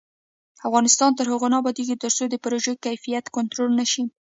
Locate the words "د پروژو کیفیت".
2.29-3.25